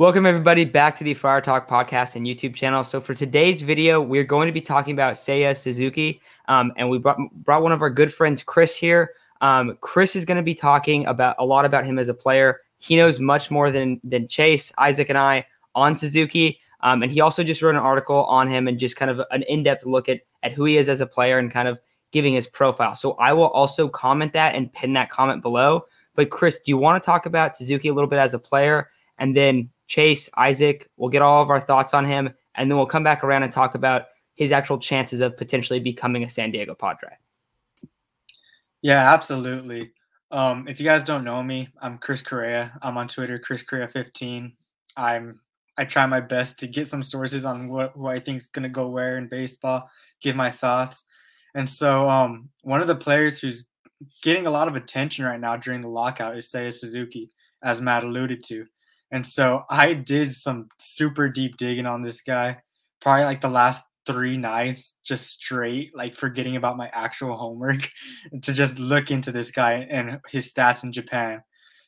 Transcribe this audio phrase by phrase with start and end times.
[0.00, 2.84] Welcome, everybody, back to the Fire Talk podcast and YouTube channel.
[2.84, 6.20] So, for today's video, we're going to be talking about Seiya Suzuki.
[6.46, 9.14] Um, and we brought, brought one of our good friends, Chris, here.
[9.40, 12.60] Um, Chris is going to be talking about a lot about him as a player.
[12.78, 16.60] He knows much more than, than Chase, Isaac, and I on Suzuki.
[16.78, 19.42] Um, and he also just wrote an article on him and just kind of an
[19.48, 21.76] in depth look at, at who he is as a player and kind of
[22.12, 22.94] giving his profile.
[22.94, 25.86] So, I will also comment that and pin that comment below.
[26.14, 28.90] But, Chris, do you want to talk about Suzuki a little bit as a player?
[29.18, 30.88] And then Chase, Isaac.
[30.96, 33.52] We'll get all of our thoughts on him, and then we'll come back around and
[33.52, 37.10] talk about his actual chances of potentially becoming a San Diego Padre.
[38.82, 39.92] Yeah, absolutely.
[40.30, 42.78] Um, if you guys don't know me, I'm Chris Correa.
[42.82, 44.52] I'm on Twitter, Chris Correa15.
[44.96, 45.40] I'm
[45.76, 48.68] I try my best to get some sources on what who I think is gonna
[48.68, 49.88] go where in baseball,
[50.20, 51.06] give my thoughts.
[51.54, 53.64] And so um, one of the players who's
[54.22, 57.30] getting a lot of attention right now during the lockout is Seiya Suzuki,
[57.62, 58.66] as Matt alluded to.
[59.10, 62.58] And so I did some super deep digging on this guy,
[63.00, 67.90] probably like the last three nights, just straight, like forgetting about my actual homework
[68.42, 71.42] to just look into this guy and his stats in Japan.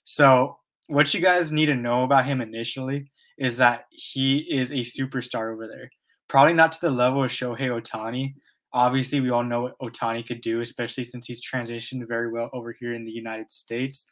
[0.05, 4.85] So, what you guys need to know about him initially is that he is a
[4.85, 5.89] superstar over there.
[6.29, 8.35] Probably not to the level of Shohei Ohtani.
[8.73, 12.73] Obviously, we all know what Ohtani could do, especially since he's transitioned very well over
[12.73, 14.07] here in the United States.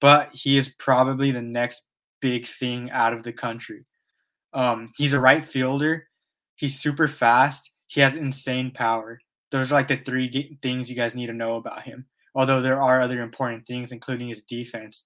[0.00, 1.86] But he is probably the next
[2.22, 3.84] big thing out of the country.
[4.54, 6.08] Um, he's a right fielder.
[6.56, 7.70] He's super fast.
[7.88, 9.20] He has insane power.
[9.50, 12.06] Those are like the three things you guys need to know about him.
[12.34, 15.04] Although there are other important things, including his defense.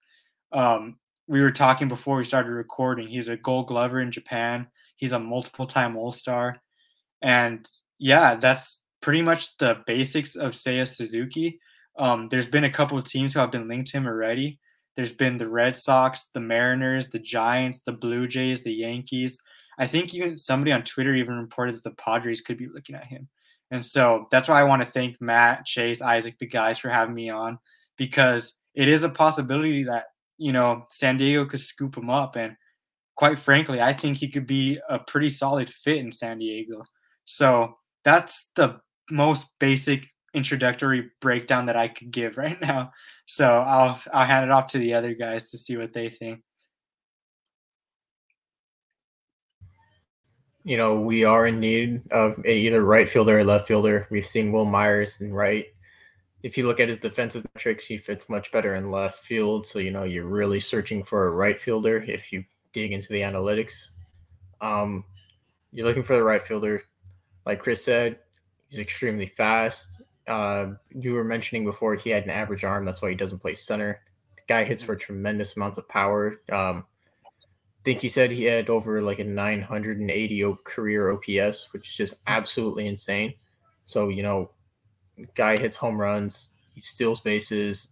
[0.52, 3.08] Um, we were talking before we started recording.
[3.08, 4.68] He's a Gold Glover in Japan.
[4.94, 6.56] He's a multiple-time All-Star,
[7.20, 11.58] and yeah, that's pretty much the basics of Seiya Suzuki.
[11.98, 14.60] Um, there's been a couple of teams who have been linked to him already.
[14.96, 19.38] There's been the Red Sox, the Mariners, the Giants, the Blue Jays, the Yankees.
[19.78, 23.04] I think even somebody on Twitter even reported that the Padres could be looking at
[23.04, 23.28] him.
[23.70, 27.14] And so that's why I want to thank Matt, Chase, Isaac, the guys for having
[27.14, 27.58] me on
[27.98, 30.06] because it is a possibility that,
[30.38, 32.36] you know, San Diego could scoop him up.
[32.36, 32.56] And
[33.16, 36.84] quite frankly, I think he could be a pretty solid fit in San Diego.
[37.24, 40.04] So that's the most basic
[40.36, 42.92] introductory breakdown that I could give right now.
[43.24, 46.42] So I'll I'll hand it off to the other guys to see what they think.
[50.62, 54.08] You know, we are in need of either right fielder or left fielder.
[54.10, 55.66] We've seen Wil Myers in right.
[56.42, 59.64] If you look at his defensive metrics, he fits much better in left field.
[59.66, 63.20] So, you know, you're really searching for a right fielder if you dig into the
[63.20, 63.90] analytics.
[64.60, 65.04] Um,
[65.70, 66.82] you're looking for the right fielder.
[67.44, 68.18] Like Chris said,
[68.68, 70.02] he's extremely fast.
[70.26, 72.84] Uh, you were mentioning before he had an average arm.
[72.84, 74.00] That's why he doesn't play center.
[74.36, 76.40] The guy hits for tremendous amounts of power.
[76.50, 76.84] Um,
[77.24, 82.14] I think he said he had over like a 980 career OPS, which is just
[82.26, 83.34] absolutely insane.
[83.84, 84.50] So, you know,
[85.34, 87.90] guy hits home runs, he steals bases,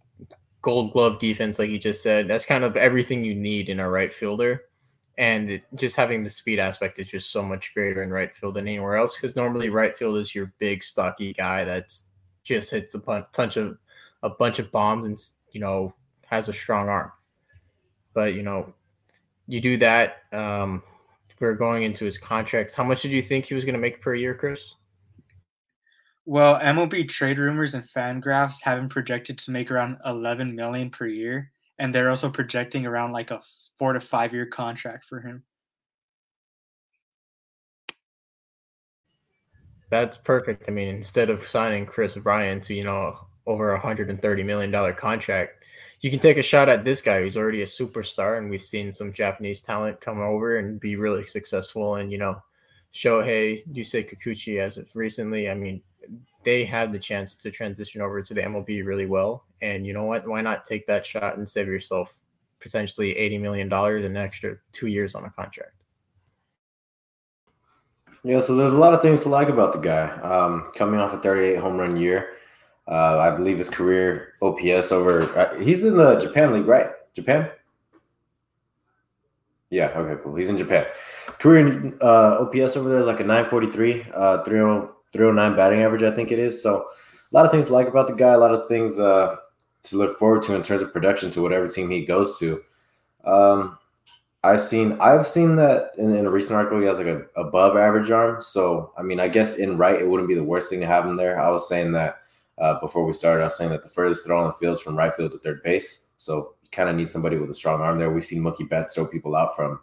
[0.61, 2.27] gold glove defense, like you just said.
[2.27, 4.63] That's kind of everything you need in a right fielder.
[5.17, 8.55] And it, just having the speed aspect is just so much greater in right field
[8.55, 12.07] than anywhere else because normally right field is your big, stocky guy that's
[12.45, 13.77] just hits a bunch of
[14.23, 15.19] a bunch of bombs and
[15.51, 15.93] you know
[16.25, 17.11] has a strong arm.
[18.13, 18.73] But you know,
[19.47, 20.23] you do that.
[20.31, 20.81] Um,
[21.41, 22.73] we're going into his contracts.
[22.73, 24.61] How much did you think he was going to make per year, Chris?
[26.25, 31.05] Well, MLB trade rumors and Fangraphs have him projected to make around 11 million per
[31.05, 33.41] year, and they're also projecting around like a
[33.77, 35.43] four to five year contract for him.
[39.95, 40.65] That's perfect.
[40.67, 44.43] I mean, instead of signing Kris Bryant to, you know, over a hundred and thirty
[44.43, 45.63] million dollar contract,
[46.01, 48.91] you can take a shot at this guy who's already a superstar, and we've seen
[48.91, 51.95] some Japanese talent come over and be really successful.
[51.95, 52.41] And you know,
[52.93, 55.81] Shohei Yusei Kikuchi as of recently, I mean,
[56.43, 59.45] they had the chance to transition over to the MLB really well.
[59.61, 60.27] And you know what?
[60.27, 62.13] Why not take that shot and save yourself
[62.59, 65.74] potentially eighty million dollars an extra two years on a contract?
[68.25, 70.09] Yeah, so there's a lot of things to like about the guy.
[70.21, 72.31] Um, coming off a 38 home run year,
[72.87, 75.31] uh, I believe his career OPS over.
[75.37, 76.87] Uh, he's in the Japan league, right?
[77.13, 77.51] Japan.
[79.69, 79.89] Yeah.
[79.89, 80.19] Okay.
[80.23, 80.33] Cool.
[80.37, 80.87] He's in Japan.
[81.37, 86.31] Career uh, OPS over there is like a 943, uh, 309 batting average, I think
[86.31, 86.63] it is.
[86.63, 88.33] So a lot of things to like about the guy.
[88.33, 89.35] A lot of things uh,
[89.83, 92.63] to look forward to in terms of production to whatever team he goes to.
[93.23, 93.77] Um,
[94.45, 97.77] I've seen I've seen that in, in, a recent article he has like a above
[97.77, 98.41] average arm.
[98.41, 101.05] So I mean, I guess in right it wouldn't be the worst thing to have
[101.05, 101.39] him there.
[101.39, 102.19] I was saying that
[102.59, 103.41] uh, before we started.
[103.41, 105.39] I was saying that the furthest throw on the field is from right field to
[105.39, 106.05] third base.
[106.17, 108.11] So you kind of need somebody with a strong arm there.
[108.11, 109.79] We've seen Mookie Betts throw people out from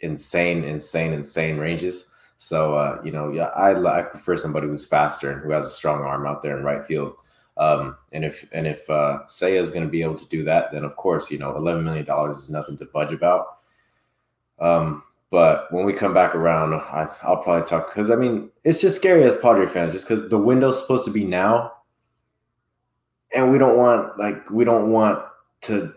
[0.00, 2.08] insane, insane, insane ranges.
[2.38, 5.70] So uh, you know, yeah, I, I prefer somebody who's faster and who has a
[5.70, 7.14] strong arm out there in right field.
[7.58, 10.70] Um, and if and if uh, Seiya is going to be able to do that,
[10.72, 13.58] then of course, you know, eleven million dollars is nothing to budge about.
[14.60, 18.80] Um, but when we come back around, I, will probably talk because I mean it's
[18.80, 21.72] just scary as Padre fans, just because the window's supposed to be now,
[23.34, 25.22] and we don't want like we don't want
[25.62, 25.92] to.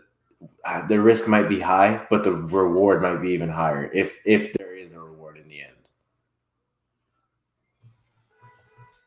[0.66, 4.54] Uh, the risk might be high, but the reward might be even higher if if
[4.54, 5.76] there is a reward in the end.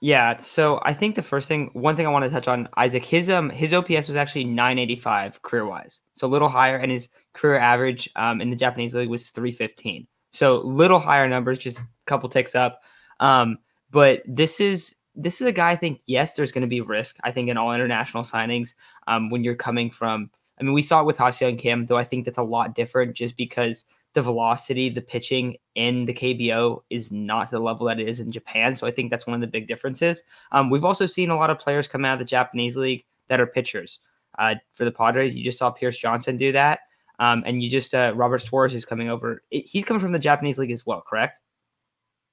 [0.05, 3.07] Yeah, so I think the first thing, one thing I want to touch on, Isaac,
[3.07, 7.09] his um his OPS was actually 985 career wise, so a little higher, and his
[7.33, 11.85] career average um in the Japanese league was 315, so little higher numbers, just a
[12.05, 12.83] couple ticks up.
[13.19, 13.57] Um,
[13.91, 15.71] but this is this is a guy.
[15.71, 17.17] I think yes, there's going to be risk.
[17.25, 18.75] I think in all international signings,
[19.07, 20.31] um, when you're coming from,
[20.61, 23.17] I mean, we saw it with Ha-Seong Kim, though I think that's a lot different,
[23.17, 28.09] just because the velocity, the pitching in the KBO is not the level that it
[28.09, 28.75] is in Japan.
[28.75, 30.23] So I think that's one of the big differences.
[30.53, 33.41] Um, we've also seen a lot of players come out of the Japanese league that
[33.41, 34.01] are pitchers.
[34.39, 36.81] Uh, for the Padres, you just saw Pierce Johnson do that.
[37.19, 39.43] Um, and you just, uh, Robert Suarez is coming over.
[39.51, 41.41] He's coming from the Japanese league as well, correct?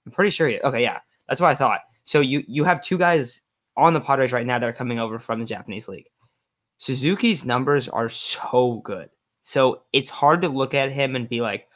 [0.06, 0.48] I'm pretty sure.
[0.48, 1.82] He, okay, yeah, that's what I thought.
[2.04, 3.42] So you you have two guys
[3.78, 6.08] on the Padres right now that are coming over from the Japanese league.
[6.78, 9.10] Suzuki's numbers are so good.
[9.44, 11.68] So it's hard to look at him and be like,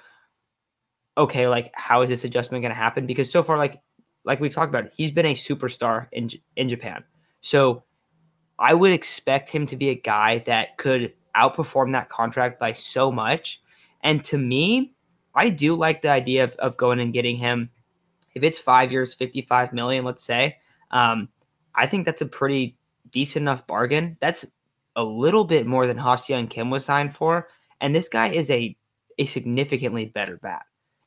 [1.17, 3.05] okay, like how is this adjustment going to happen?
[3.05, 3.81] Because so far, like
[4.23, 7.03] like we've talked about, he's been a superstar in in Japan.
[7.41, 7.83] So
[8.57, 13.11] I would expect him to be a guy that could outperform that contract by so
[13.11, 13.61] much.
[14.01, 14.93] And to me,
[15.33, 17.69] I do like the idea of, of going and getting him.
[18.33, 20.57] If it's five years, 55 million, let's say,
[20.91, 21.29] um,
[21.73, 22.77] I think that's a pretty
[23.11, 24.17] decent enough bargain.
[24.21, 24.45] That's
[24.95, 27.49] a little bit more than Ha-Seong Kim was signed for.
[27.81, 28.75] And this guy is a,
[29.17, 30.65] a significantly better bat.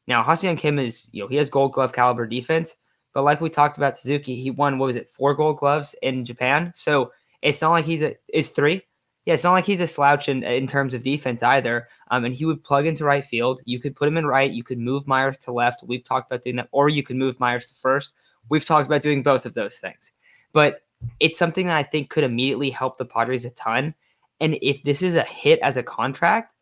[0.09, 2.75] Now, Ha-Seong Kim is, you know, he has gold glove caliber defense,
[3.13, 6.25] but like we talked about Suzuki, he won, what was it, four gold gloves in
[6.25, 6.73] Japan.
[6.75, 7.13] So
[7.43, 8.83] it's not like he's a, is three?
[9.27, 11.89] Yeah, it's not like he's a slouch in, in terms of defense either.
[12.11, 13.61] Um, and he would plug into right field.
[13.67, 14.51] You could put him in right.
[14.51, 15.83] You could move Myers to left.
[15.83, 16.71] We've talked about doing that.
[16.73, 18.15] Or you could move Myers to first.
[18.49, 20.13] We've talked about doing both of those things.
[20.55, 20.81] But
[21.21, 23.95] it's something that I think could immediately help the Padres a ton.
[24.41, 26.55] And if this is a hit as a contract,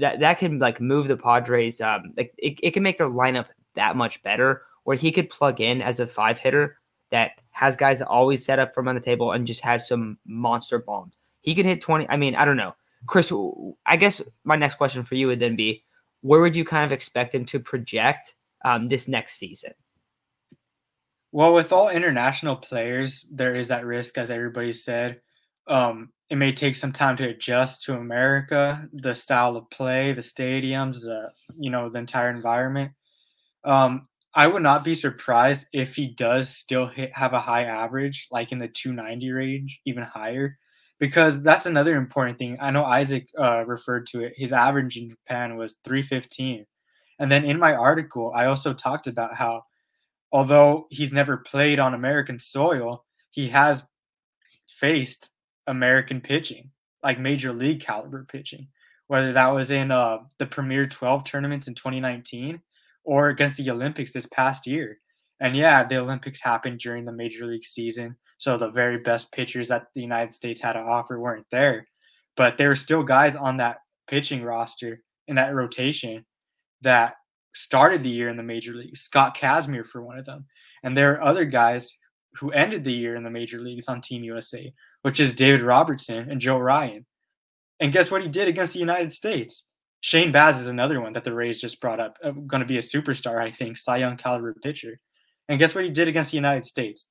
[0.00, 1.80] that that can like move the Padres.
[1.80, 4.62] Um, like it, it can make their lineup that much better.
[4.84, 6.78] Where he could plug in as a five hitter
[7.10, 10.78] that has guys always set up from on the table and just has some monster
[10.78, 11.14] bombs.
[11.40, 12.06] He can hit twenty.
[12.08, 12.74] I mean, I don't know,
[13.06, 13.32] Chris.
[13.86, 15.84] I guess my next question for you would then be,
[16.20, 18.34] where would you kind of expect him to project
[18.64, 19.72] um, this next season?
[21.32, 25.20] Well, with all international players, there is that risk, as everybody said.
[25.66, 30.22] Um, it may take some time to adjust to America, the style of play, the
[30.22, 32.92] stadiums, the you know the entire environment.
[33.64, 38.26] Um, I would not be surprised if he does still hit, have a high average,
[38.32, 40.58] like in the 290 range, even higher,
[40.98, 42.56] because that's another important thing.
[42.60, 44.34] I know Isaac uh, referred to it.
[44.36, 46.66] His average in Japan was 315,
[47.18, 49.64] and then in my article, I also talked about how,
[50.32, 53.86] although he's never played on American soil, he has
[54.68, 55.30] faced
[55.66, 56.70] American pitching,
[57.02, 58.68] like major league caliber pitching,
[59.06, 62.60] whether that was in uh, the Premier 12 tournaments in 2019
[63.04, 64.98] or against the Olympics this past year.
[65.40, 68.16] And yeah, the Olympics happened during the major league season.
[68.38, 71.86] So the very best pitchers that the United States had to offer weren't there.
[72.36, 73.78] But there were still guys on that
[74.08, 76.24] pitching roster in that rotation
[76.82, 77.14] that
[77.54, 79.00] started the year in the major leagues.
[79.00, 80.46] Scott Kazmir for one of them.
[80.82, 81.90] And there are other guys
[82.34, 84.72] who ended the year in the major leagues on Team USA,
[85.04, 87.04] which is David Robertson and Joe Ryan.
[87.78, 89.66] And guess what he did against the United States?
[90.00, 92.16] Shane Baz is another one that the Rays just brought up.
[92.24, 94.98] Uh, going to be a superstar, I think, Cy Young caliber pitcher.
[95.46, 97.10] And guess what he did against the United States?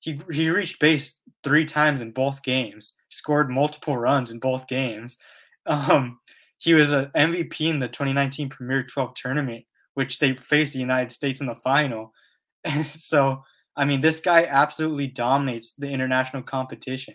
[0.00, 5.16] He he reached base three times in both games, scored multiple runs in both games.
[5.64, 6.18] Um,
[6.58, 11.12] he was an MVP in the 2019 Premier 12 tournament, which they faced the United
[11.12, 12.12] States in the final.
[12.98, 13.42] so
[13.74, 17.14] I mean, this guy absolutely dominates the international competition.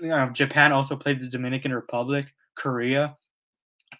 [0.00, 3.16] Know, Japan also played the Dominican Republic, Korea.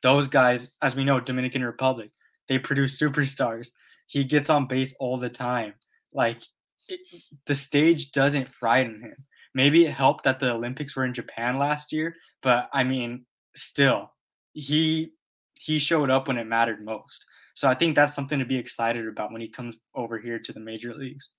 [0.03, 2.11] Those guys, as we know, Dominican Republic,
[2.49, 3.71] they produce superstars.
[4.07, 5.75] He gets on base all the time.
[6.13, 6.43] Like
[6.89, 7.01] it,
[7.47, 9.17] the stage doesn't frighten him.
[9.55, 13.25] Maybe it helped that the Olympics were in Japan last year, but I mean,
[13.55, 14.13] still,
[14.53, 15.13] he
[15.55, 17.25] he showed up when it mattered most.
[17.55, 20.53] So I think that's something to be excited about when he comes over here to
[20.53, 21.31] the major leagues.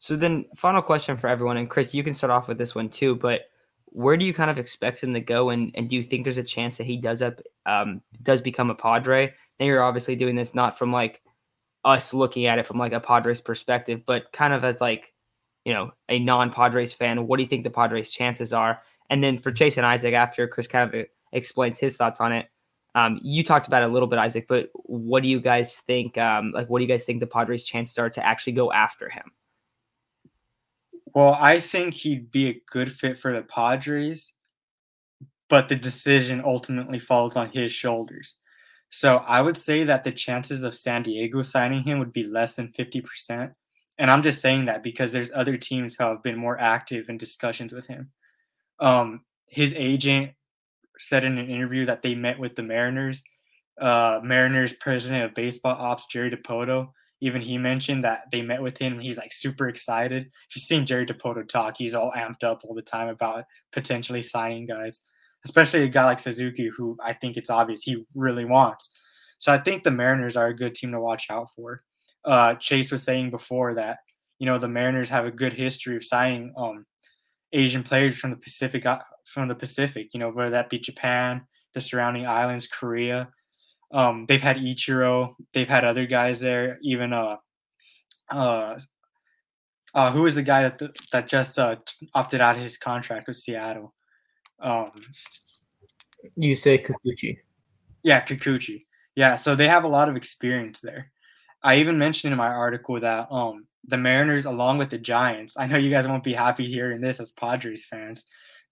[0.00, 2.88] So then, final question for everyone, and Chris, you can start off with this one
[2.88, 3.14] too.
[3.14, 3.42] But
[3.84, 5.50] where do you kind of expect him to go?
[5.50, 8.70] And and do you think there's a chance that he does up um does become
[8.70, 9.34] a Padre?
[9.58, 11.20] Now you're obviously doing this not from like
[11.84, 15.12] us looking at it from like a Padres perspective, but kind of as like
[15.66, 17.26] you know a non-Padres fan.
[17.26, 18.82] What do you think the Padres' chances are?
[19.10, 22.48] And then for Chase and Isaac, after Chris kind of explains his thoughts on it,
[22.94, 24.46] um, you talked about it a little bit, Isaac.
[24.48, 26.16] But what do you guys think?
[26.16, 29.10] Um, like, what do you guys think the Padres' chances are to actually go after
[29.10, 29.32] him?
[31.14, 34.34] Well, I think he'd be a good fit for the Padres,
[35.48, 38.36] but the decision ultimately falls on his shoulders.
[38.90, 42.52] So I would say that the chances of San Diego signing him would be less
[42.52, 43.52] than 50%.
[43.98, 47.18] And I'm just saying that because there's other teams who have been more active in
[47.18, 48.10] discussions with him.
[48.78, 50.32] Um, his agent
[50.98, 53.22] said in an interview that they met with the Mariners,
[53.80, 56.90] uh, Mariners president of baseball ops, Jerry Dipoto,
[57.20, 58.98] even he mentioned that they met with him.
[58.98, 60.30] he's like super excited.
[60.48, 61.76] He's seen Jerry Dipoto talk.
[61.76, 65.00] He's all amped up all the time about potentially signing guys,
[65.44, 68.90] especially a guy like Suzuki, who I think it's obvious he really wants.
[69.38, 71.82] So I think the Mariners are a good team to watch out for.
[72.24, 73.98] Uh, Chase was saying before that
[74.40, 76.84] you know the Mariners have a good history of signing um,
[77.52, 80.08] Asian players from the Pacific uh, from the Pacific.
[80.12, 81.42] You know whether that be Japan,
[81.74, 83.30] the surrounding islands, Korea.
[83.92, 85.34] Um, they've had Ichiro.
[85.52, 86.78] They've had other guys there.
[86.82, 87.36] Even uh,
[88.30, 88.78] uh,
[89.94, 90.80] uh who was the guy that
[91.12, 91.76] that just uh,
[92.14, 93.94] opted out of his contract with Seattle?
[94.60, 94.92] Um,
[96.36, 97.38] you say Kikuchi.
[98.02, 98.84] Yeah, Kikuchi.
[99.16, 101.10] Yeah, so they have a lot of experience there.
[101.62, 105.66] I even mentioned in my article that um the Mariners, along with the Giants, I
[105.66, 108.24] know you guys won't be happy hearing this as Padres fans,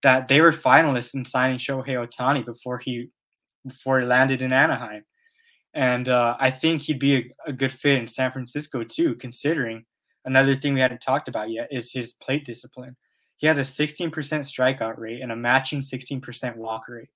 [0.02, 3.10] that they were finalists in signing Shohei Ohtani before he
[3.66, 5.04] before he landed in Anaheim.
[5.78, 9.84] And uh, I think he'd be a, a, good fit in San Francisco too, considering
[10.24, 12.96] another thing we hadn't talked about yet is his plate discipline.
[13.36, 17.10] He has a 16% strikeout rate and a matching 16% walk rate.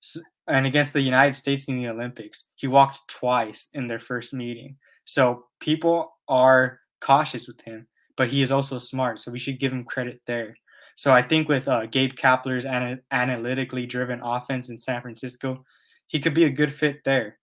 [0.00, 4.34] So, and against the United States in the Olympics, he walked twice in their first
[4.34, 4.76] meeting.
[5.04, 7.86] So people are cautious with him,
[8.16, 9.20] but he is also smart.
[9.20, 10.56] So we should give him credit there.
[10.96, 15.64] So I think with uh, Gabe Kapler's ana- analytically driven offense in San Francisco,
[16.08, 17.36] he could be a good fit there.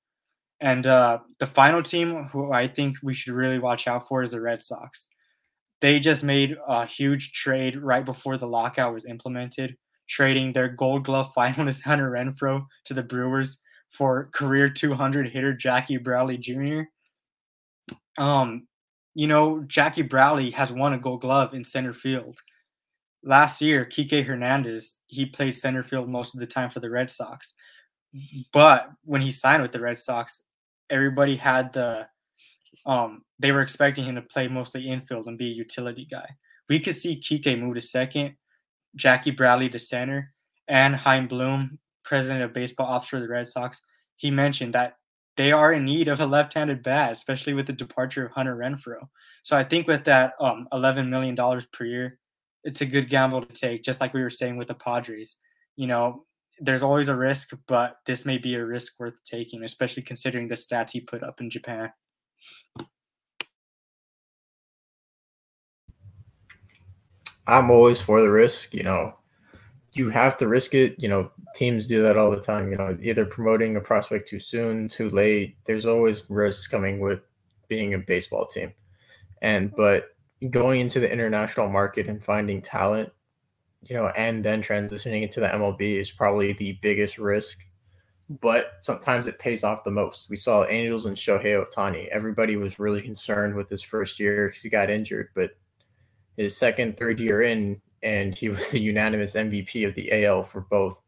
[0.60, 4.32] And uh, the final team who I think we should really watch out for is
[4.32, 5.08] the Red Sox.
[5.82, 9.76] They just made a huge trade right before the lockout was implemented,
[10.08, 15.98] trading their Gold Glove finalist Hunter Renfroe to the Brewers for career 200 hitter Jackie
[15.98, 16.82] Bradley Jr.
[18.18, 18.68] Um,
[19.14, 22.40] you know, Jackie Bradley has won a Gold Glove in center field.
[23.24, 27.10] Last year, Kike Hernandez he played center field most of the time for the Red
[27.10, 27.54] Sox.
[28.54, 30.44] But when he signed with the Red Sox,
[30.90, 32.08] everybody had the
[32.86, 36.28] um they were expecting him to play mostly infield and be a utility guy.
[36.70, 38.36] We could see Kike move to second,
[38.96, 40.34] Jackie Bradley to center,
[40.68, 43.82] and Chaim Bloom, president of baseball ops for the Red Sox,
[44.16, 44.96] he mentioned that
[45.38, 49.08] they are in need of a left-handed bat, especially with the departure of Hunter Renfroe.
[49.44, 51.36] So I think with that um, $11 million
[51.72, 52.20] per year,
[52.64, 55.38] it's a good gamble to take, just like we were saying with the Padres.
[55.76, 56.26] You know,
[56.60, 60.56] there's always a risk, but this may be a risk worth taking, especially considering the
[60.56, 61.92] stats he put up in Japan.
[67.48, 68.74] I'm always for the risk.
[68.74, 69.16] You know,
[69.94, 70.96] you have to risk it.
[70.98, 72.72] You know, teams do that all the time.
[72.72, 75.58] You know, either promoting a prospect too soon, too late.
[75.66, 77.22] There's always risks coming with
[77.68, 78.74] being a baseball team.
[79.42, 80.10] And, but
[80.50, 83.12] going into the international market and finding talent
[83.84, 87.60] you know, and then transitioning into the MLB is probably the biggest risk.
[88.30, 90.30] But sometimes it pays off the most.
[90.30, 92.08] We saw Angels and Shohei Ohtani.
[92.10, 95.52] Everybody was really concerned with his first year because he got injured, but
[96.36, 100.62] his second, third year in, and he was the unanimous MVP of the AL for
[100.62, 101.00] both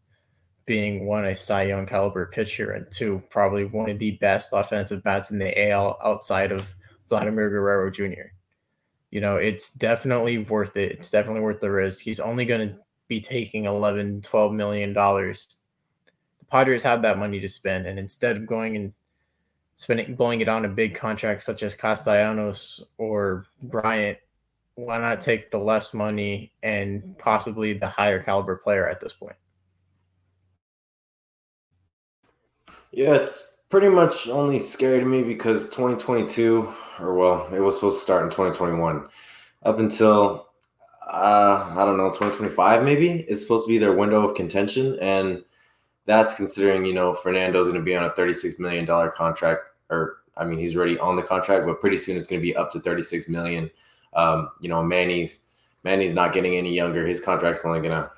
[0.66, 5.04] being one a Cy Young caliber pitcher and two probably one of the best offensive
[5.04, 6.76] bats in the AL outside of
[7.10, 8.30] Vladimir Guerrero Jr
[9.12, 10.92] you know, it's definitely worth it.
[10.92, 12.04] It's definitely worth the risk.
[12.04, 12.76] He's only going to
[13.08, 15.58] be taking 11, 12 million dollars.
[16.40, 18.94] The Padres have that money to spend, and instead of going and
[19.76, 24.18] spending blowing it on a big contract such as Castellanos or Bryant,
[24.76, 29.36] why not take the less money and possibly the higher caliber player at this point?
[32.92, 37.98] Yeah, it's pretty much only scary to me because 2022 or well, it was supposed
[37.98, 39.08] to start in 2021.
[39.64, 40.48] Up until
[41.08, 45.44] uh, I don't know, 2025 maybe is supposed to be their window of contention, and
[46.06, 50.18] that's considering you know Fernando's going to be on a 36 million dollar contract, or
[50.38, 52.72] I mean he's already on the contract, but pretty soon it's going to be up
[52.72, 53.70] to 36 million.
[54.14, 55.42] Um, you know, Manny's
[55.84, 57.08] Manny's not getting any younger.
[57.08, 58.10] His contract's only gonna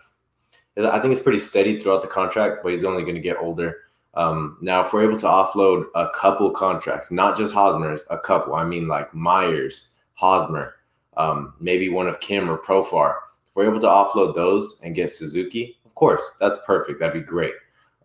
[0.77, 3.77] I think it's pretty steady throughout the contract, but he's only going to get older.
[4.13, 8.55] Um, now, if we're able to offload a couple contracts, not just Hosmer's, a couple,
[8.55, 10.75] I mean like Myers, Hosmer,
[11.17, 13.15] um, maybe one of Kim or Profar.
[13.47, 16.99] If we're able to offload those and get Suzuki, of course, that's perfect.
[16.99, 17.53] That'd be great.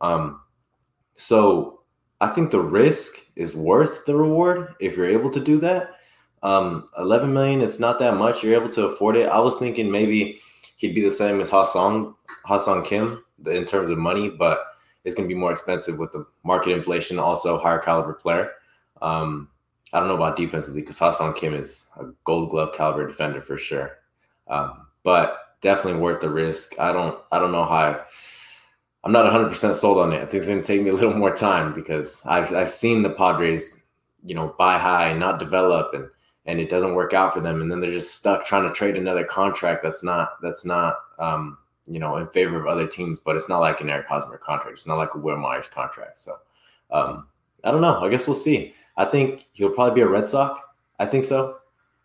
[0.01, 0.41] Um,
[1.17, 1.81] so
[2.21, 5.91] I think the risk is worth the reward if you're able to do that.
[6.43, 8.43] Um, 11 million, it's not that much.
[8.43, 9.29] You're able to afford it.
[9.29, 10.39] I was thinking maybe
[10.77, 14.61] he'd be the same as Ha-Seong, Ha-Seong Kim in terms of money, but
[15.07, 18.51] it's going to be more expensive with the market inflation, also higher caliber player.
[19.01, 19.49] Um,
[19.93, 23.57] I don't know about defensively because Ha-Seong Kim is a gold glove caliber defender for
[23.57, 23.99] sure.
[24.49, 26.79] Um, but definitely worth the risk.
[26.81, 28.01] I don't I don't know how I,
[29.05, 30.17] I'm not 100% sold on it.
[30.17, 33.03] I think it's going to take me a little more time because I've I've seen
[33.03, 33.85] the Padres,
[34.25, 36.09] you know, buy high and not develop and
[36.47, 38.97] and it doesn't work out for them and then they're just stuck trying to trade
[38.97, 43.37] another contract that's not that's not um, you know in favor of other teams but
[43.37, 44.75] it's not like an Eric Hosmer contract.
[44.75, 46.21] It's not like a Wil Myers contract.
[46.21, 46.35] So
[46.91, 47.29] um,
[47.65, 48.01] I don't know.
[48.01, 48.75] I guess we'll see.
[48.97, 50.61] I think he'll probably be a Red Sox.
[50.99, 51.59] I think so.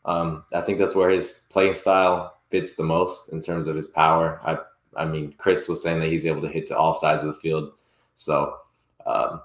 [0.06, 3.88] Um, I think that's where his playing style fits the most in terms of his
[3.88, 4.40] power.
[4.44, 4.58] I
[4.96, 7.40] I mean Chris was saying that he's able to hit to all sides of the
[7.40, 7.74] field.
[8.16, 8.58] So
[9.06, 9.42] um,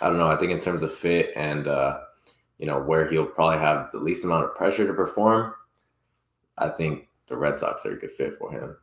[0.00, 0.28] I don't know.
[0.28, 2.00] I think in terms of fit and uh,
[2.58, 5.54] you know, where he'll probably have the least amount of pressure to perform,
[6.58, 8.76] I think the Red Sox are a good fit for him.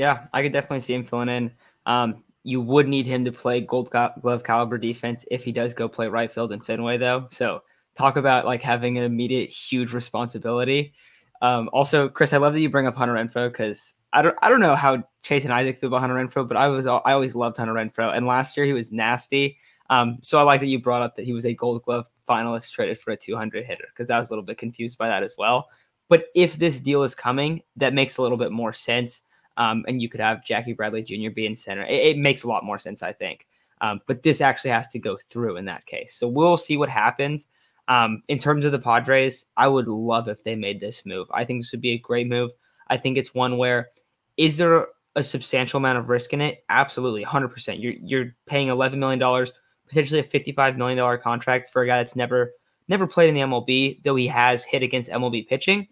[0.00, 1.52] Yeah, I could definitely see him filling in.
[1.84, 5.90] Um, you would need him to play gold glove caliber defense if he does go
[5.90, 7.26] play right field in Fenway, though.
[7.30, 7.60] So
[7.94, 10.94] talk about like having an immediate huge responsibility.
[11.42, 14.48] Um, also, Chris, I love that you bring up Hunter Renfroe because I don't I
[14.48, 17.34] don't know how Chase and Isaac feel about Hunter Renfroe, but I was I always
[17.34, 19.58] loved Hunter Renfroe, and last year he was nasty.
[19.90, 22.72] Um, so I like that you brought up that he was a Gold Glove finalist
[22.72, 25.34] traded for a 200 hitter because I was a little bit confused by that as
[25.36, 25.68] well.
[26.08, 29.24] But if this deal is coming, that makes a little bit more sense.
[29.60, 31.30] Um, and you could have Jackie Bradley Jr.
[31.30, 31.82] be in center.
[31.82, 33.46] It, it makes a lot more sense, I think.
[33.82, 36.14] Um, but this actually has to go through in that case.
[36.14, 37.46] So we'll see what happens.
[37.86, 41.28] Um, in terms of the Padres, I would love if they made this move.
[41.32, 42.52] I think this would be a great move.
[42.88, 43.88] I think it's one where
[44.38, 46.64] is there a substantial amount of risk in it?
[46.70, 47.82] Absolutely, 100%.
[47.82, 49.46] You're you're paying $11 million
[49.88, 52.52] potentially a $55 million contract for a guy that's never
[52.88, 55.86] never played in the MLB, though he has hit against MLB pitching.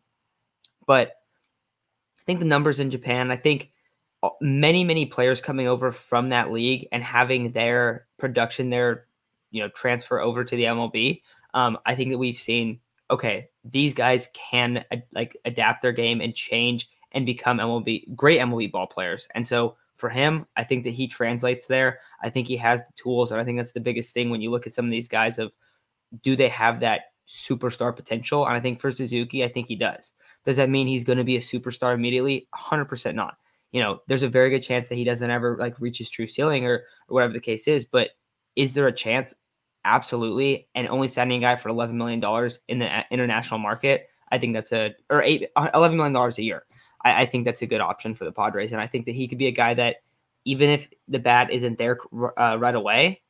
[0.86, 1.12] But
[2.28, 3.70] think the numbers in Japan, I think
[4.22, 9.06] uh, many, many players coming over from that league and having their production, their
[9.50, 11.22] you know, transfer over to the MLB.
[11.54, 16.34] Um, I think that we've seen, okay, these guys can like adapt their game and
[16.34, 19.26] change and become MLB great MLB ball players.
[19.34, 22.00] And so for him, I think that he translates there.
[22.22, 24.50] I think he has the tools, and I think that's the biggest thing when you
[24.50, 25.50] look at some of these guys of
[26.22, 28.46] do they have that superstar potential?
[28.46, 30.12] And I think for Suzuki, I think he does.
[30.48, 32.48] Does that mean he's going to be a superstar immediately?
[32.56, 33.36] 100% not.
[33.70, 36.26] You know, there's a very good chance that he doesn't ever like reach his true
[36.26, 37.84] ceiling or, or whatever the case is.
[37.84, 38.12] But
[38.56, 39.34] is there a chance?
[39.84, 40.66] Absolutely.
[40.74, 44.72] And only signing a guy for $11 million in the international market, I think that's
[44.72, 46.64] a, or eight, $11 million a year.
[47.04, 48.72] I, I think that's a good option for the Padres.
[48.72, 49.96] And I think that he could be a guy that,
[50.46, 51.98] even if the bat isn't there
[52.38, 53.20] uh, right away,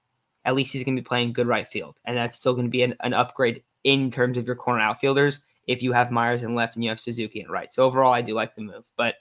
[0.45, 1.97] at least he's going to be playing good right field.
[2.05, 5.41] And that's still going to be an, an, upgrade in terms of your corner outfielders
[5.69, 7.71] if you have Myers in left and you have Suzuki in right.
[7.71, 8.91] So overall, I do like the move.
[8.97, 9.15] But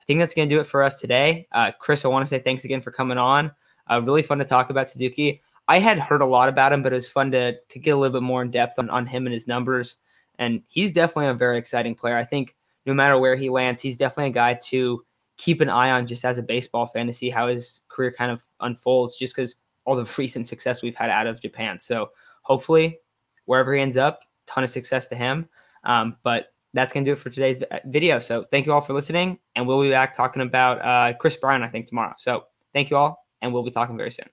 [0.00, 1.46] I think that's going to do it for us today.
[1.52, 3.52] Uh, Chris, I want to say thanks again for coming on.
[3.88, 5.40] Uh, really fun to talk about Suzuki.
[5.68, 7.96] I had heard a lot about him, but it was fun to, to get a
[7.96, 9.96] little bit more in depth on, on him and his numbers.
[10.38, 12.16] And he's definitely a very exciting player.
[12.16, 15.04] I think no matter where he lands, he's definitely a guy to
[15.36, 18.32] keep an eye on just as a baseball fan to see how his career kind
[18.32, 21.78] of unfolds, just because all the recent success we've had out of Japan.
[21.78, 22.10] So
[22.42, 22.98] hopefully,
[23.44, 25.48] wherever he ends up, ton of success to him.
[25.84, 28.18] Um, but that's going to do it for today's video.
[28.18, 31.62] So thank you all for listening, and we'll be back talking about uh, Kris Bryant,
[31.64, 32.14] I think, tomorrow.
[32.18, 34.32] So thank you all, and we'll be talking very soon.